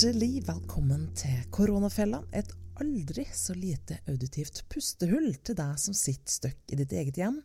[0.00, 2.48] Hjertelig velkommen til Koronafella, et
[2.80, 7.36] aldri så lite auditivt pustehull til deg som sitter støkk i ditt eget hjem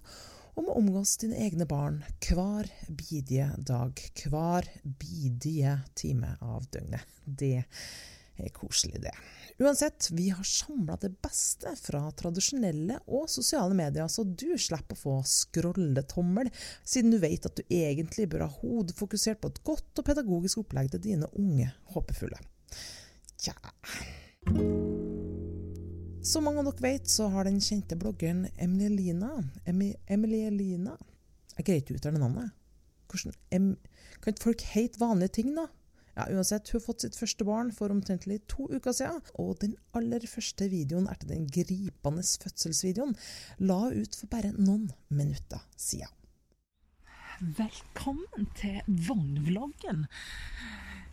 [0.54, 7.04] og må omgås dine egne barn hver bidige dag, hver bidige time av døgnet.
[7.27, 9.11] Det er koselig, det.
[9.57, 15.00] Uansett, vi har samla det beste fra tradisjonelle og sosiale medier, så du slipper å
[15.00, 16.50] få scrolletommel,
[16.83, 20.60] siden du vet at du egentlig bør ha hodet fokusert på et godt og pedagogisk
[20.65, 22.41] opplegg til dine unge håpefulle.
[23.39, 23.55] Tja
[26.25, 29.37] Som mange av dere vet, så har den kjente bloggeren Emilielina
[29.69, 30.97] Emi, Emilielina
[31.55, 32.52] Jeg greier ikke uttale navnet.
[33.08, 33.72] Hvordan, em,
[34.19, 35.69] kan ikke folk hete vanlige ting, da?
[36.16, 39.75] Ja, uansett, Hun har fått sitt første barn for omtrentlig to uker siden, og den
[39.97, 43.17] aller første videoen etter den gripende fødselsvideoen
[43.67, 46.11] la hun ut for bare noen minutter siden.
[47.58, 50.05] Velkommen til vognvloggen.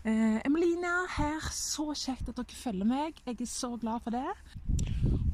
[0.06, 3.18] Eh, Emelina her, så kjekt at dere følger meg.
[3.26, 4.30] Jeg er så glad for det.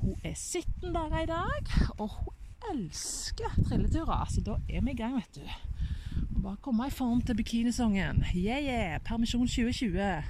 [0.00, 4.24] Hun er 17 der i dag, og hun elsker trilleturer.
[4.32, 5.44] Så da er vi i gang, vet du.
[6.42, 8.22] Bare komme i form til bikinisongen.
[8.36, 9.00] Yeah, yeah!
[9.04, 10.22] Permisjon 2020.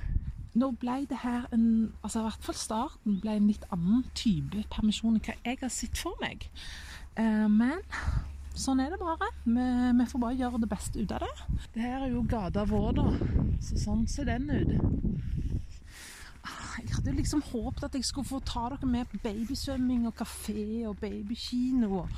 [0.59, 4.63] Nå ble det her en altså i hvert fall starten ble en litt annen type
[4.73, 6.49] permisjon enn hva jeg har sett for meg.
[7.21, 7.83] Eh, men
[8.59, 9.29] sånn er det bare.
[9.45, 9.67] Vi,
[10.01, 11.61] vi får bare gjøre det beste ut av det.
[11.77, 13.07] Det her er jo gata vår, da.
[13.69, 14.75] Så sånn ser den ut.
[16.43, 20.17] Ah, Jeg hadde liksom håpet at jeg skulle få ta dere med på babysvømming og
[20.17, 21.99] kafé og babykino.
[22.01, 22.09] og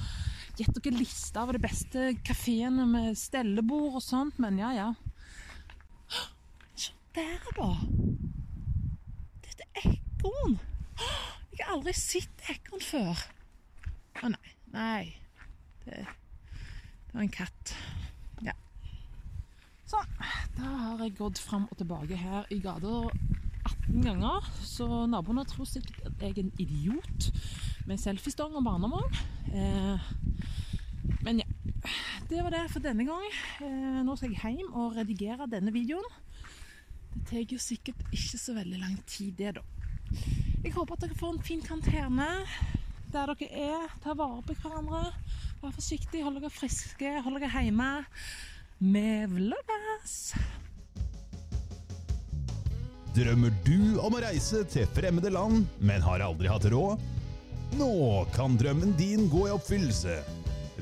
[0.60, 4.88] Gitt dere liste av de beste kafeene med stellebord og sånt, men ja, ja.
[6.76, 7.68] Se der, da.
[9.46, 10.58] Dette er ekorn.
[11.54, 13.24] Jeg har aldri sett ekorn før.
[14.20, 14.52] Å nei.
[14.74, 15.06] Nei.
[15.86, 17.74] Det, det var en katt.
[18.44, 18.58] Ja.
[19.88, 20.04] Så,
[20.60, 23.06] da har jeg gått fram og tilbake her i gata
[23.64, 27.32] 18 ganger, så naboene tror sikkert at jeg er en idiot
[27.90, 29.20] med selfiestang og barnevogn.
[29.50, 30.10] Eh,
[31.26, 31.48] men ja,
[32.30, 33.26] det var det for denne gang.
[33.66, 36.06] Eh, nå skal jeg hjem og redigere denne videoen.
[37.10, 39.64] Det tar jo sikkert ikke så veldig lang tid, det, da.
[40.62, 42.28] Jeg håper at dere får en fin karantene
[43.10, 43.86] der dere er.
[44.04, 45.10] Ta vare på hverandre.
[45.60, 47.90] Vær forsiktig, hold dere friske, hold dere hjemme.
[48.80, 50.18] Vi vlogges!
[53.10, 57.02] Drømmer du om å reise til fremmede land, men har aldri hatt råd?
[57.78, 60.16] Nå kan drømmen din gå i oppfyllelse.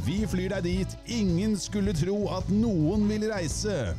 [0.06, 3.94] Vi flyr deg dit ingen skulle tro at noen vil reise.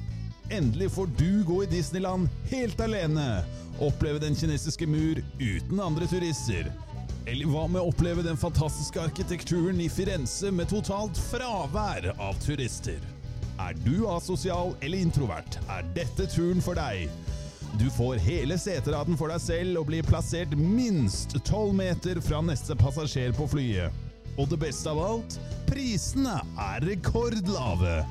[0.50, 3.44] Endelig får du gå i Disneyland helt alene.
[3.80, 6.72] Oppleve den kinesiske mur uten andre turister.
[7.30, 13.04] Eller hva med å oppleve den fantastiske arkitekturen i Firenze med totalt fravær av turister?
[13.60, 17.12] Er du asosial eller introvert, er dette turen for deg.
[17.80, 22.76] Du får hele seteraden for deg selv og blir plassert minst 12 meter fra neste
[22.76, 23.88] passasjer på flyet.
[24.36, 28.04] Og det beste av alt, prisene er rekordlave.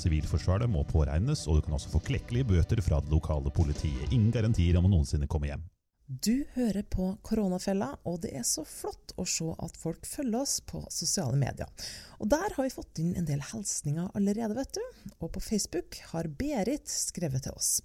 [0.00, 4.14] Sivilforsvaret må påregnes, og du kan også få klekkelige bøter fra det lokale politiet.
[4.14, 5.66] Ingen garantier om å noensinne komme hjem.
[6.10, 10.56] Du hører på Koronafella, og det er så flott å se at folk følger oss
[10.66, 11.71] på sosiale medier.
[12.19, 15.12] Og der har vi fått inn en del hilsninger allerede, vet du.
[15.21, 17.76] Og på Facebook har Berit skrevet til oss.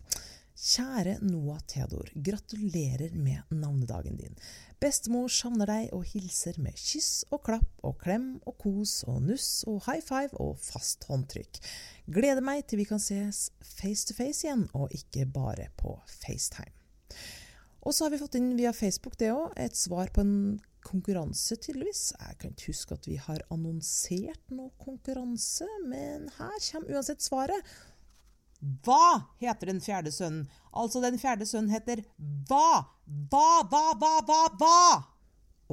[0.58, 4.34] Kjære Noah Theodor, gratulerer med navnedagen din.
[4.82, 9.50] Bestemor savner deg og hilser med kyss og klapp og klem og kos og nuss
[9.70, 11.62] og high five og fast håndtrykk.
[12.10, 16.74] Gleder meg til vi kan ses face to face igjen, og ikke bare på FaceTime.
[17.86, 20.36] Og så har vi fått inn via Facebook det òg, et svar på en
[20.86, 22.12] konkurranse, tydeligvis.
[22.18, 27.76] Jeg kan ikke huske at vi har annonsert noe konkurranse, men her kommer uansett svaret.
[28.86, 30.48] Hva heter den fjerde sønnen?
[30.74, 32.02] Altså, den fjerde sønnen heter
[32.50, 32.86] Hva?
[33.06, 34.80] Hva, hva, hva, hva, hva?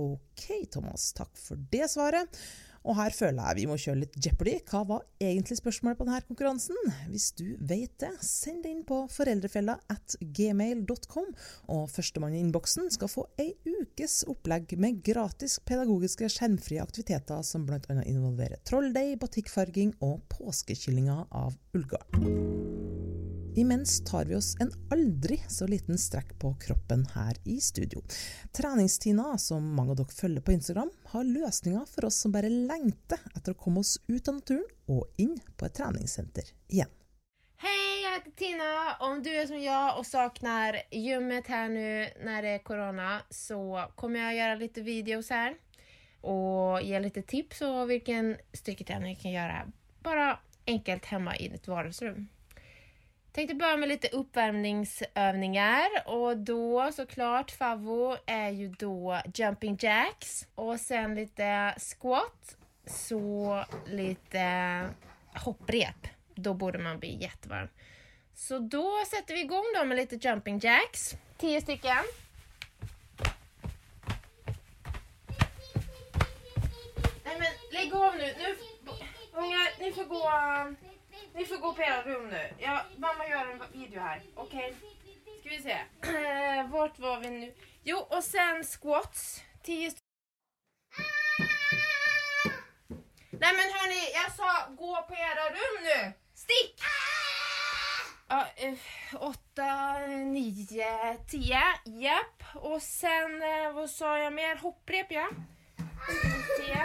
[0.03, 2.41] Ok, Thomas, takk for det svaret.
[2.83, 4.57] Og her føler jeg vi må kjøre litt Jeopardy.
[4.69, 6.79] Hva var egentlig spørsmålet på denne konkurransen?
[7.13, 11.31] Hvis du vet det, send det inn på foreldrefella at gmail.com,
[11.75, 17.67] og førstemann i innboksen skal få ei ukes opplegg med gratis pedagogiske skjermfrie aktiviteter som
[17.69, 17.81] bl.a.
[18.07, 23.02] involverer trolldeig, batikkfarging og påskekyllinger av ullgarn.
[23.55, 28.01] Imens tar vi oss en aldri så liten strekk på kroppen her i studio.
[28.53, 33.21] Treningstina, som mange av dere følger på Instagram, har løsninger for oss som bare lengter
[33.37, 36.89] etter å komme oss ut av naturen og inn på et treningssenter igjen.
[37.61, 38.73] Hei, jeg heter Tina.
[39.05, 41.87] Om du er som jeg og savner gymmet her nå
[42.25, 43.61] når det er korona, så
[44.01, 45.59] kommer jeg å gjøre litt videoer her
[46.33, 49.65] og gi litt tips om hvilken styrketrening du kan gjøre.
[50.07, 52.31] Bare enkelt hjemme i ditt vardagsrum.
[53.33, 60.81] Tänkte börja med lite uppvärmningsövningar och då såklart favvo är ju då jumping jacks och
[60.81, 62.57] sen lite squat
[62.87, 64.87] så lite
[65.35, 66.09] hopprep.
[66.35, 67.69] Då borde man bli jättevarm.
[68.35, 71.15] Så då sätter vi igång då med lite jumping jacks.
[71.39, 72.05] Tio stycken.
[77.25, 78.35] Nej men lägg av nu.
[78.39, 78.57] nu
[79.33, 80.92] ungar, ni får gå...
[81.35, 82.55] Ni får gå på era rum nu.
[82.59, 84.23] Ja, mamma gör en video här.
[84.37, 84.75] Okej.
[85.41, 85.71] Ska vi se.
[86.17, 87.55] Eh, vart var vi nu?
[87.83, 89.43] Jo, och sen squats.
[89.63, 90.01] 10 st-
[93.31, 96.13] Nej men hörni, jag sa gå på era rum nu.
[96.35, 96.81] Stick!
[98.29, 98.75] Ja, eh,
[99.15, 101.63] åtta, nio, tio.
[101.85, 102.43] Japp.
[102.55, 104.57] Och sen, eh, vad sa jag mer?
[104.57, 105.29] Hopprep ja.
[106.59, 106.79] Se.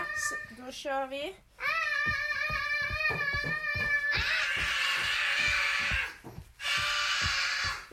[0.57, 1.35] Då kör vi.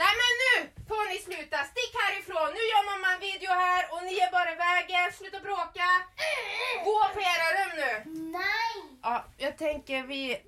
[0.01, 0.53] Nej men nu
[0.89, 1.59] får ni sluta.
[1.73, 2.49] Stick härifrån.
[2.57, 5.07] Nu gör mamma en video här och ni är bara i vägen.
[5.19, 5.89] Sluta bråka.
[6.89, 7.93] Gå på era rum nu.
[8.39, 8.73] Nej!
[9.03, 10.23] Ja, jag tänker vi...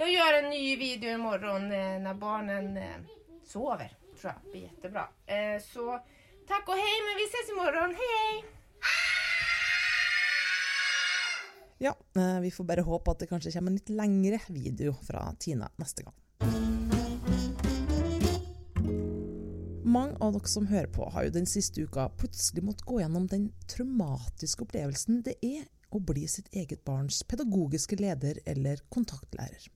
[0.00, 3.00] jag gör en ny video imorgon eh, när barnen eh,
[3.52, 3.90] sover.
[4.20, 5.08] Tror jag blir jättebra.
[5.26, 6.00] Eh, så
[6.48, 7.90] tack och hej, men vi ses imorgon.
[8.00, 8.44] Hej hej!
[11.78, 15.34] Ja, eh, vi får bare håpe at det kanskje kommer en litt lengre video fra
[15.38, 16.14] Tina neste gang.
[19.90, 23.26] Mange av dere som hører på, har jo den siste uka plutselig måttet gå gjennom
[23.30, 29.66] den traumatiske opplevelsen det er å bli sitt eget barns pedagogiske leder eller kontaktlærer.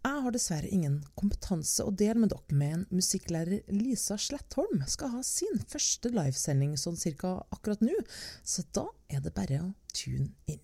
[0.00, 5.24] Jeg har dessverre ingen kompetanse å dele med dere, men musikklærer Lisa Slettholm skal ha
[5.26, 7.98] sin første livesending sånn cirka akkurat nå,
[8.46, 10.62] så da er det bare å tune inn.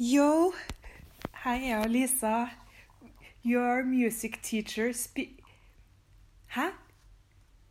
[0.00, 0.54] Yo,
[1.44, 2.36] er jeg, Lisa.
[3.44, 5.28] Your music teacher spe...
[6.56, 6.72] Hæ?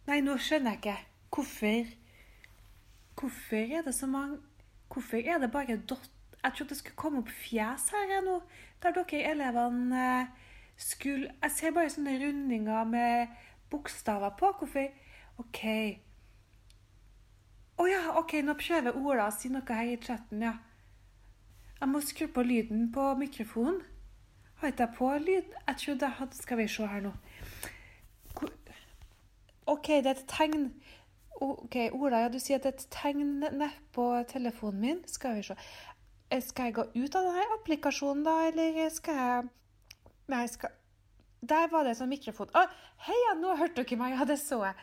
[0.07, 0.97] Nei, nå skjønner jeg ikke.
[1.35, 1.95] Hvorfor
[3.17, 4.37] Hvorfor er det så mange
[4.93, 6.11] Hvorfor er det bare dott...
[6.43, 8.37] Jeg trodde det skulle komme opp fjes her nå,
[8.83, 10.27] der dere elevene eh,
[10.77, 13.33] skulle Jeg ser bare sånne rundinger med
[13.69, 14.53] bokstaver på.
[14.59, 14.87] Hvorfor
[15.41, 15.63] OK.
[17.77, 20.55] Å ja, OK, nå prøver Ola å si noe her i chatten, ja.
[21.81, 23.81] Jeg må skru på lyden på mikrofonen.
[24.61, 25.51] Har ikke jeg på lyd?
[25.67, 27.11] Jeg trodde jeg hadde Skal vi se her nå.
[29.87, 30.63] OK, det er et tegn.
[31.39, 34.97] OK, Ola, ja, du sier at det er et tegn nedpå telefonen min.
[35.07, 35.55] Skal vi se.
[36.27, 39.45] Eh, Skal jeg gå ut av denne applikasjonen, da, eller skal jeg
[40.27, 40.73] Nei, skal
[41.39, 42.51] Der var det en sånn mikrofon.
[42.51, 42.65] Å,
[43.05, 44.17] hei, ja, nå hørte dere meg.
[44.17, 44.75] Ja, det så jeg.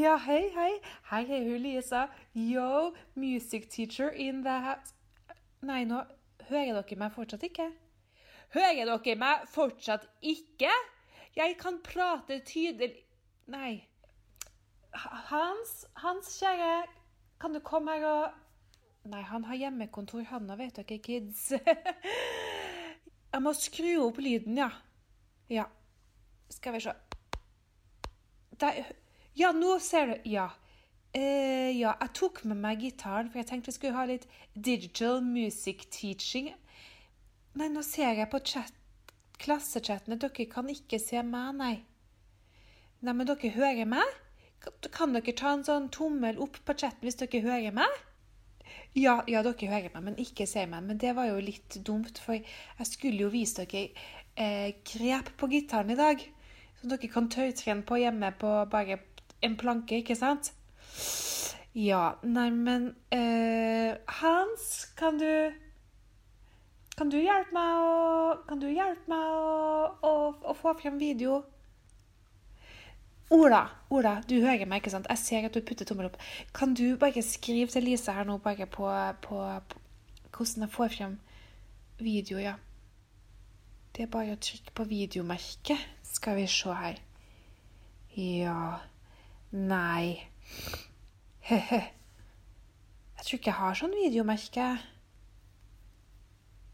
[0.00, 0.72] Ja, hei, hei.
[1.12, 2.08] Hei, hei, hun Lisa.
[2.34, 4.96] Yo, music teacher in the house.
[5.62, 6.00] Nei, nå
[6.48, 7.68] hører dere meg fortsatt ikke.
[8.56, 10.74] Hører dere meg fortsatt ikke?
[11.38, 12.96] Jeg kan prate tydelig
[13.46, 13.89] Nei.
[14.92, 16.86] Hans, Hans, kjære,
[17.40, 18.38] kan du komme her og
[19.08, 21.46] Nei, han har hjemmekontor, han òg, vet dere, kids.
[23.32, 24.68] Jeg må skru opp lyden, ja.
[25.48, 25.64] Ja.
[26.52, 26.92] Skal vi se.
[28.60, 28.90] Der.
[29.38, 30.28] Ja, nå ser du.
[30.28, 30.50] Ja.
[31.16, 35.22] Eh, ja, jeg tok med meg gitaren, for jeg tenkte vi skulle ha litt digital
[35.24, 36.52] music teaching.
[37.58, 38.74] Nei, nå ser jeg på chat,
[39.42, 40.18] klassechattene.
[40.20, 41.76] Dere kan ikke se meg, nei.
[43.00, 44.18] Nei, men dere hører meg?
[44.60, 48.00] Kan- dere ta en sånn tommel opp på chatten hvis dere hører meg?
[48.94, 50.84] Ja, ja, dere hører meg, men ikke ser meg.
[50.84, 53.88] Men det var jo litt dumt, for jeg skulle jo vise dere
[54.36, 56.22] eh, grep på gitaren i dag.
[56.80, 59.00] Som dere kan tøytrene på hjemme på bare
[59.42, 60.52] en planke, ikke sant?
[61.72, 65.52] Ja, nei, men eh, Hans, kan du
[66.98, 70.14] Kan du hjelpe meg å Kan du hjelpe meg å, å,
[70.50, 71.44] å få frem video?
[73.30, 73.60] Ola,
[73.94, 75.06] Ola, du hører meg, ikke sant?
[75.06, 76.16] Jeg ser at du putter tommel opp.
[76.54, 78.88] Kan du bare skrive til Lise her nå bare på,
[79.22, 79.78] på, på
[80.34, 81.14] hvordan jeg får frem
[82.02, 82.56] video, ja.
[83.94, 85.86] Det er bare å trykke på videomerket.
[86.10, 86.98] Skal vi se her.
[88.18, 88.80] Ja
[89.54, 90.26] Nei.
[91.46, 91.82] He-he.
[93.20, 94.66] Jeg tror ikke jeg har sånn videomerke.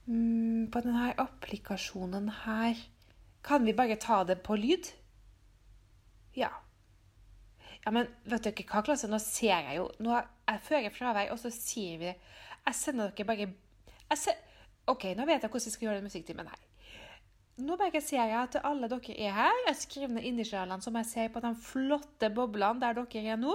[0.06, 2.78] Mm, på denne applikasjonen her
[3.42, 4.92] Kan vi bare ta det på lyd?
[6.36, 6.52] Ja.
[7.84, 9.08] Ja, men vet dere hva, klasse?
[9.10, 13.28] Nå ser jeg jo Nå jeg fører fravær, og så sier vi Jeg sender dere
[13.28, 13.52] bare
[14.06, 14.36] jeg ser,
[14.86, 16.60] OK, nå vet jeg hvordan jeg skal gjøre den musikktimen her.
[17.66, 19.62] Nå bare ser jeg at alle dere er her.
[19.66, 23.54] Jeg skriver ned initialene som jeg ser på de flotte boblene der dere er nå.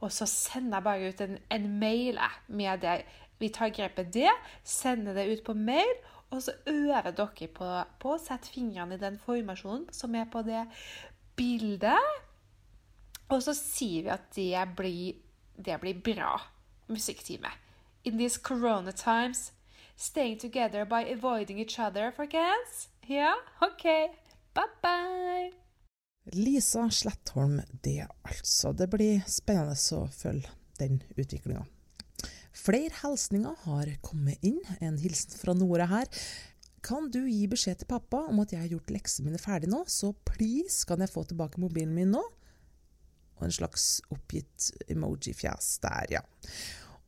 [0.00, 2.96] Og så sender jeg bare ut en, en mail med det
[3.38, 4.30] Vi tar grepet det,
[4.64, 5.94] sender det ut på mail,
[6.30, 10.42] og så øver dere på, på å sette fingrene i den formasjonen som er på
[10.46, 10.62] det
[11.36, 12.22] bildet.
[13.32, 15.20] Og så sier vi at det blir,
[15.56, 16.36] det blir bra
[16.88, 17.50] musikktime.
[18.04, 19.52] In these corona times,
[19.96, 22.88] staying together by avoiding each other, folkens.
[23.08, 23.84] Ja, OK.
[24.54, 25.52] Bye bye.
[26.32, 28.72] Lisa Slettholm, det altså.
[28.72, 31.64] Det blir spennende å følge den utviklinga.
[32.54, 34.60] Flere hilsninger har kommet inn.
[34.80, 36.08] En hilsen fra Nora her.
[36.84, 39.84] Kan du gi beskjed til pappa om at jeg har gjort leksene mine ferdig nå,
[39.88, 42.20] så please kan jeg få tilbake mobilen min nå?
[43.38, 46.22] Og en slags oppgitt emoji-fjes der, ja.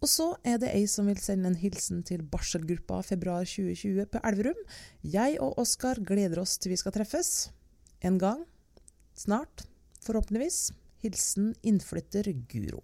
[0.00, 4.20] Og så er det ei som vil sende en hilsen til barselgruppa februar 2020 på
[4.28, 4.58] Elverum.
[5.04, 7.48] Jeg og Oskar gleder oss til vi skal treffes.
[8.04, 8.44] En gang.
[9.16, 9.64] Snart.
[10.04, 10.70] Forhåpentligvis.
[11.04, 12.82] Hilsen innflytter Guro.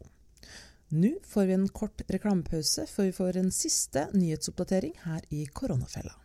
[0.93, 6.22] Nå får vi en kort reklamepause før vi får en siste nyhetsoppdatering her i Koronafella.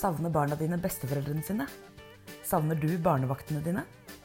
[0.00, 1.66] Savner barna dine besteforeldrene sine?
[2.46, 3.82] Savner du barnevaktene dine?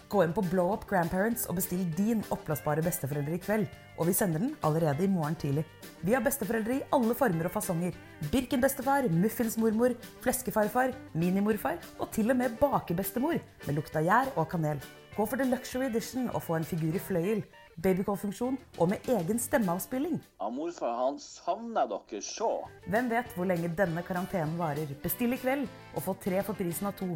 [0.07, 3.65] Gå inn på Blow Up Grandparents og bestill din oppblåsbare besteforeldre i kveld.
[3.99, 5.65] Og vi sender den allerede i morgen tidlig.
[6.05, 7.97] Vi har besteforeldre i alle former og fasonger.
[8.31, 14.79] Birkenbestefar, muffinsmormor, fleskefarfar, minimorfar og til og med bakebestemor med lukt av gjær og kanel.
[15.17, 17.43] Gå for the luxury edition og få en figur i fløyel,
[17.83, 20.17] babycall-funksjon og med egen stemmeavspilling.
[20.39, 22.51] Ja, morfar han savner dere så.
[22.87, 24.95] Hvem vet hvor lenge denne karantenen varer?
[25.03, 27.11] Bestill i kveld og få tre for prisen av to.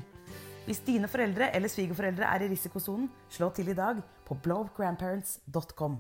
[0.68, 6.00] Hvis dine foreldre eller svigerforeldre er i risikosonen, slå til i dag på blowgrandparents.com.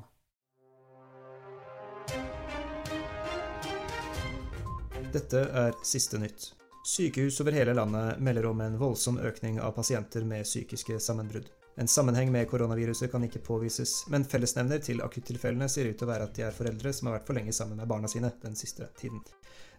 [5.10, 6.51] Dette er siste nytt.
[6.86, 11.50] Sykehus over hele landet melder om en voldsom økning av pasienter med psykiske sammenbrudd.
[11.79, 16.09] En sammenheng med koronaviruset kan ikke påvises, men fellesnevner til akuttilfellene ser ut til å
[16.09, 18.59] være at de er foreldre som har vært for lenge sammen med barna sine den
[18.59, 19.21] siste tiden.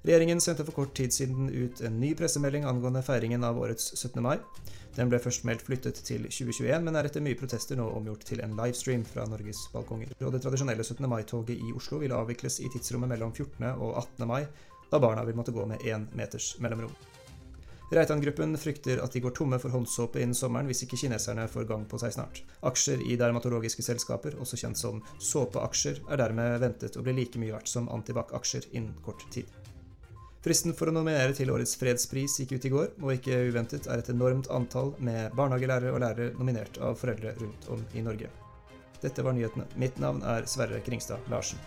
[0.01, 4.17] Regjeringen sendte for kort tid siden ut en ny pressemelding angående feiringen av årets 17.
[4.25, 4.39] mai.
[4.97, 8.41] Den ble først meldt flyttet til 2021, men er etter mye protester nå omgjort til
[8.41, 10.17] en livestream fra Norges balkonger.
[10.25, 11.05] Og det tradisjonelle 17.
[11.05, 13.75] mai-toget i Oslo vil avvikles i tidsrommet mellom 14.
[13.77, 14.25] og 18.
[14.31, 14.47] mai,
[14.89, 16.97] da barna vil måtte gå med én meters mellomrom.
[17.91, 21.87] Reitan-gruppen frykter at de går tomme for håndsåpe innen sommeren hvis ikke kineserne får gang
[21.91, 22.43] på seg snart.
[22.71, 27.57] Aksjer i dermatologiske selskaper, også kjent som såpeaksjer, er dermed ventet å bli like mye
[27.57, 29.51] verdt som antibac-aksjer innen kort tid.
[30.41, 34.01] Fristen for å nominere til årets fredspris gikk ut i går, og ikke uventet er
[34.01, 38.31] et enormt antall med barnehagelærere og lærere nominert av foreldre rundt om i Norge.
[39.03, 39.67] Dette var nyhetene.
[39.83, 41.59] Mitt navn er Sverre Kringstad Larsen.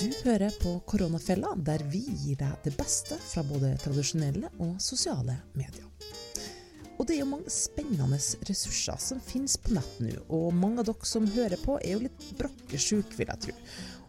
[0.00, 5.34] Du hører på Koronafella, der vi gir deg det beste fra både tradisjonelle og sosiale
[5.52, 5.84] medier.
[6.96, 8.16] Og det er jo mange spennende
[8.48, 12.06] ressurser som finnes på nett nå, og mange av dere som hører på er jo
[12.06, 13.58] litt brakkesjuke, vil jeg tro.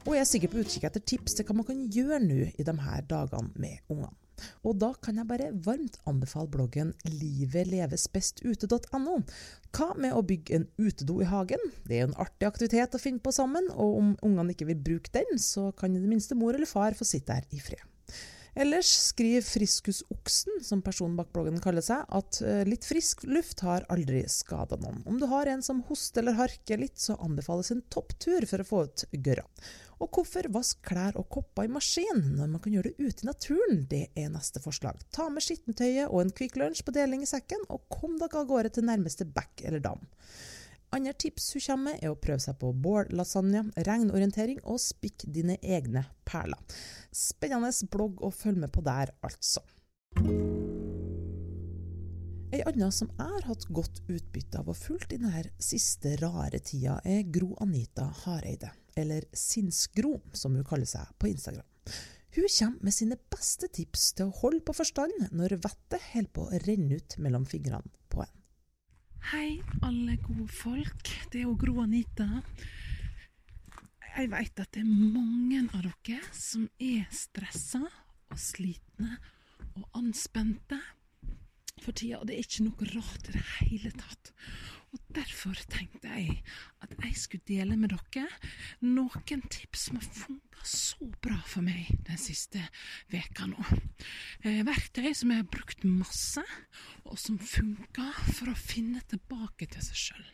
[0.05, 2.69] Og jeg er sikkert på utkikk etter tips til hva man kan gjøre nå i
[2.71, 4.15] de her dagene med ungene.
[4.63, 9.15] Og da kan jeg bare varmt anbefale bloggen livetlevesbestute.no.
[9.71, 11.63] Hva med å bygge en utedo i hagen?
[11.87, 14.85] Det er jo en artig aktivitet å finne på sammen, og om ungene ikke vil
[14.91, 17.83] bruke den, så kan i det minste mor eller far få sitte der i fred.
[18.51, 23.85] Ellers skriver Friskusoksen, som personen bak bloggen kaller seg, at eh, litt frisk luft har
[23.93, 24.99] aldri skada noen.
[25.07, 28.67] Om du har en som hoster eller harker litt, så anbefales en topptur for å
[28.67, 29.45] få ut gørra.
[30.01, 33.27] Og hvorfor vaske klær og kopper i maskin når man kan gjøre det ute i
[33.29, 33.83] naturen?
[33.89, 34.97] Det er neste forslag.
[35.13, 38.49] Ta med skittentøyet og en Kvikk Lunsj på deling i sekken, og kom dere av
[38.49, 40.01] gårde til nærmeste bekk eller dam.
[40.91, 45.55] Andre tips hun kommer med, er å prøve seg på bål-lasagne, regnorientering og spikk dine
[45.61, 46.59] egne perler.
[47.15, 49.63] Spennende blogg å følge med på der, altså.
[52.51, 56.59] Ei anna som jeg har hatt godt utbytte av å fulgt i denne siste rare
[56.59, 61.67] tida, er Gro Anita Hareide, eller Sinnsgro, som hun kaller seg på Instagram.
[62.31, 66.45] Hun kommer med sine beste tips til å holde på forstand når vettet holder på
[66.47, 68.37] å renne ut mellom fingrene på en.
[69.31, 71.11] Hei, alle gode folk.
[71.29, 72.29] Det er jo Gro Anita.
[74.15, 79.19] Jeg vet at det er mange av dere som er stressa og slitne
[79.75, 80.79] og anspente
[81.81, 84.33] for tida, og det er ikke noe rart i det hele tatt.
[85.11, 86.37] Derfor tenkte jeg
[86.81, 88.27] at jeg skulle dele med dere
[88.85, 92.61] noen tips som har funka så bra for meg den siste
[93.11, 93.65] veka nå.
[94.45, 96.43] Eh, verktøy som jeg har brukt masse,
[97.03, 100.27] og som funker for å finne tilbake til seg sjøl.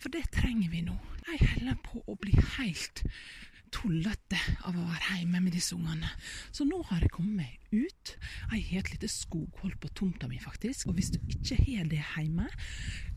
[0.00, 0.96] For det trenger vi nå.
[1.28, 3.04] Jeg holder på å bli helt
[3.74, 6.10] tullete av å være hjemme med disse ungene.
[6.54, 8.14] Så nå har jeg kommet meg ut.
[8.52, 10.88] Jeg har et lite skoghold på tomta mi, faktisk.
[10.88, 12.48] Og hvis du ikke har det hjemme,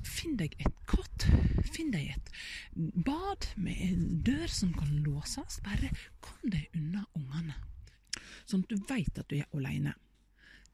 [0.07, 1.27] finn deg et kott.
[1.71, 2.31] Finn deg et
[2.75, 5.59] bad med en dør som kan låses.
[5.65, 5.91] Bare
[6.23, 7.57] kom deg unna ungene,
[8.45, 9.95] sånn at du veit at du er aleine.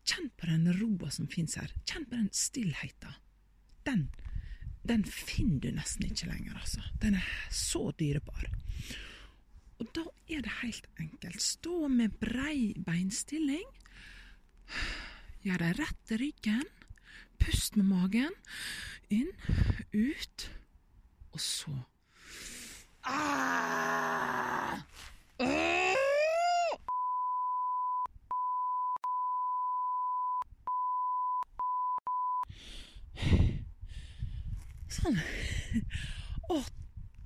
[0.07, 1.71] Kjenn på den roa som fins her.
[1.83, 3.17] Kjenn på den stillheten.
[3.87, 4.07] Den,
[4.87, 6.83] den finner du nesten ikke lenger, altså.
[7.03, 8.47] Den er så dyrebar.
[9.77, 11.41] Og da er det helt enkelt.
[11.41, 13.67] Stå med brei beinstilling.
[15.45, 16.65] Gjør deg rett i ryggen.
[17.37, 18.33] Pust med magen.
[19.13, 19.29] Inn,
[19.93, 20.49] ut,
[21.31, 21.71] og så
[23.07, 24.83] ah!
[34.97, 35.19] Sånn.
[36.51, 36.61] Å,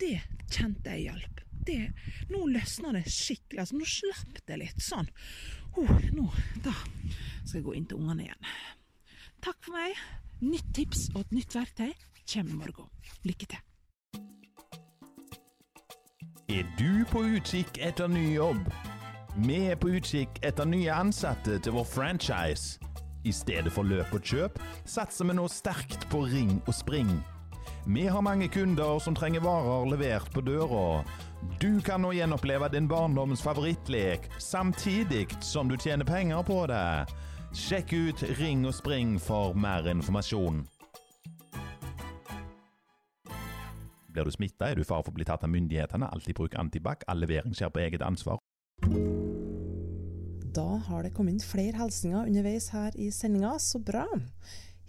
[0.02, 0.18] det
[0.52, 1.41] kjente jeg hjalp.
[1.68, 1.92] Det,
[2.32, 3.62] nå løsna det skikkelig.
[3.64, 4.82] Altså, nå slapp det litt.
[4.82, 5.10] Sånn.
[5.80, 6.28] Oh, nå,
[6.66, 6.74] da
[7.46, 8.54] skal jeg gå inn til ungene igjen.
[9.42, 10.00] Takk for meg.
[10.42, 11.92] Nytt tips og et nytt verktøy
[12.32, 12.90] kommer i morgen.
[13.28, 13.68] Lykke til.
[16.52, 18.66] Er du på utkikk etter ny jobb?
[19.46, 22.82] Vi er på utkikk etter nye ansatte til vår franchise.
[23.24, 24.58] I stedet for løp og kjøp
[24.90, 27.14] satser vi nå sterkt på ring og spring.
[27.86, 31.04] Vi har mange kunder som trenger varer levert på døra.
[31.60, 37.06] Du kan nå gjenoppleve din barndoms favorittlek, samtidig som du tjener penger på det.
[37.54, 40.64] Sjekk ut Ring og Spring for mer informasjon.
[44.12, 46.10] Blir du smitta, er du i fare for å bli tatt av myndighetene.
[46.12, 47.06] Alltid bruk antibac.
[47.08, 48.42] All levering skjer på eget ansvar.
[50.52, 54.04] Da har det kommet inn flere hilsener underveis her i sendinga, så bra.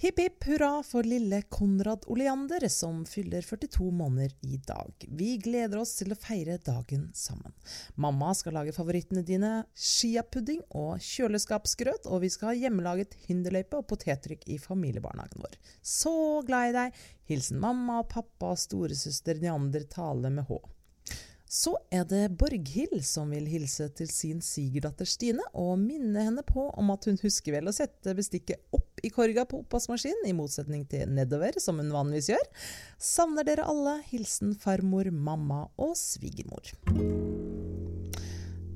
[0.00, 5.06] Hipp hipp hurra for lille Konrad Oleander, som fyller 42 måneder i dag.
[5.08, 7.54] Vi gleder oss til å feire dagen sammen.
[7.94, 13.86] Mamma skal lage favorittene dine, chiapudding og kjøleskapsgrøt, og vi skal ha hjemmelaget hinderløype og
[13.92, 15.58] potettrykk i familiebarnehagen vår.
[15.80, 16.14] Så
[16.48, 17.02] glad i deg!
[17.30, 20.58] Hilsen mamma og pappa og storesøster Neander Tale med H.
[21.52, 26.64] Så er det Borghild som vil hilse til sin svigerdatter Stine, og minne henne på
[26.80, 30.86] om at hun husker vel å sette bestikket opp i korga på oppvaskmaskinen, i motsetning
[30.88, 32.48] til nedover, som hun vanligvis gjør.
[32.96, 33.98] Savner dere alle.
[34.08, 36.72] Hilsen farmor, mamma og svigermor.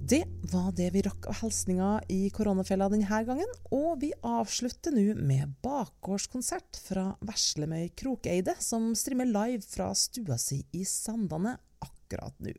[0.07, 0.21] Det
[0.53, 5.57] var det vi rakk av hilsninger i koronafella denne gangen, og vi avslutter nå med
[5.65, 12.53] bakgårdskonsert fra Veslemøy Krokeide, som strimmer live fra stua si i Sandane akkurat nå.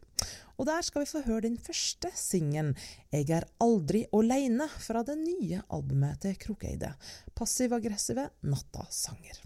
[0.58, 2.75] Og der skal vi få høre den første singelen,
[3.12, 6.93] 'Jeg er aldri åleine', fra det nye albumet til Krokeide.
[7.36, 9.43] Passiv-aggressive nattasanger.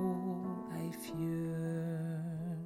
[0.74, 2.64] ei fjøl.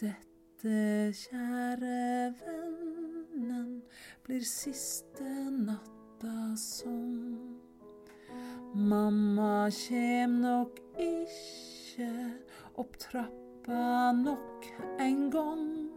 [0.00, 3.82] Dette, kjære vennen,
[4.24, 7.56] blir siste natta som.
[8.74, 12.10] Mamma kjem nok ikkje
[12.76, 14.66] opp trappa nok
[14.98, 15.88] en gang.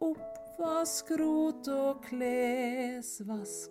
[0.00, 3.70] Oppvask, rot og klesvask,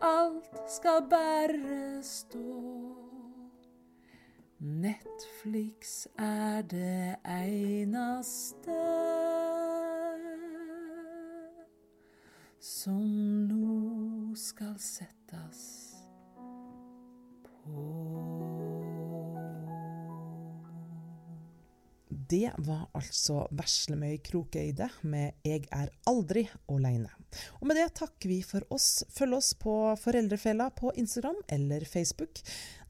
[0.00, 2.96] alt skal bare stå.
[4.58, 8.76] Netflix er det einaste
[12.60, 13.02] som
[13.48, 15.60] nå skal settes
[17.44, 18.25] på.
[22.28, 27.10] Det var altså Veslemøy Krokeide med 'Eg er aldri åleine'.
[27.60, 29.04] Og med det takker vi for oss.
[29.12, 32.40] Følg oss på Foreldrefella på Instagram eller Facebook.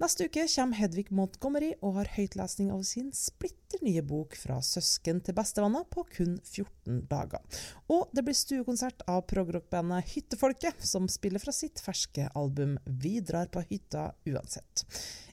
[0.01, 5.21] Neste uke kommer Hedvig Montgomery og har høytlesning av sin splitter nye bok 'Fra søsken
[5.21, 7.43] til bestevenner' på kun 14 dager.
[7.89, 13.47] Og det blir stuekonsert av progrockbandet Hyttefolket, som spiller fra sitt ferske album 'Vi drar
[13.47, 14.87] på hytta uansett'.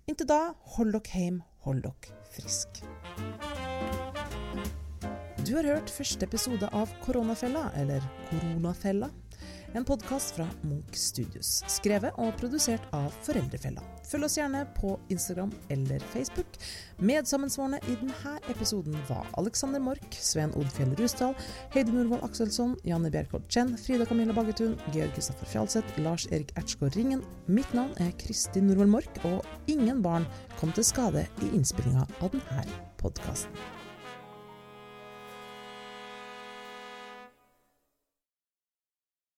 [0.08, 2.93] Inntil da, hold dere hjem, hold dere friske.
[5.44, 9.10] Du har hørt første episode av Koronafella, eller Koronafella.
[9.76, 13.84] En podkast fra Munch Studios, skrevet og produsert av Foreldrefella.
[14.08, 16.56] Følg oss gjerne på Instagram eller Facebook.
[17.04, 21.36] Medsammensvorne i denne episoden var Alexander Mork, Sven Odfjell Rusdal,
[21.76, 26.96] Heidi Norvoll Akselsson, Janne Bjerkholt Chen, Frida Camilla Baggetun, Georg Kristoffer Fjalseth, Lars Erik Ertsgaard
[26.96, 27.28] Ringen.
[27.52, 30.30] Mitt navn er Kristin Norvoll Mork, og ingen barn
[30.62, 32.70] kom til skade i innspillinga av denne
[33.02, 33.83] podkasten.